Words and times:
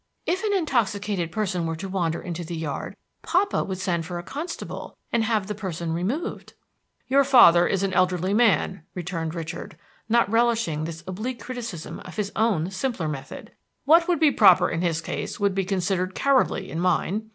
"If 0.25 0.43
an 0.43 0.51
intoxicated 0.57 1.31
person 1.31 1.67
were 1.67 1.75
to 1.75 1.87
wander 1.87 2.19
into 2.19 2.43
the 2.43 2.55
yard, 2.55 2.95
papa 3.21 3.63
would 3.63 3.77
send 3.77 4.03
for 4.03 4.17
a 4.17 4.23
constable, 4.23 4.97
and 5.13 5.23
have 5.23 5.45
the 5.45 5.53
person 5.53 5.93
removed." 5.93 6.55
"Your 7.07 7.23
father 7.23 7.67
is 7.67 7.83
an 7.83 7.93
elderly 7.93 8.33
man," 8.33 8.81
returned 8.95 9.35
Richard, 9.35 9.77
not 10.09 10.27
relishing 10.27 10.85
this 10.85 11.03
oblique 11.05 11.39
criticism 11.39 11.99
of 11.99 12.15
his 12.15 12.31
own 12.35 12.71
simpler 12.71 13.07
method. 13.07 13.51
"What 13.85 14.07
would 14.07 14.19
be 14.19 14.31
proper 14.31 14.71
in 14.71 14.81
his 14.81 15.01
case 15.01 15.39
would 15.39 15.53
be 15.53 15.65
considered 15.65 16.15
cowardly 16.15 16.71
in 16.71 16.79
mine. 16.79 17.29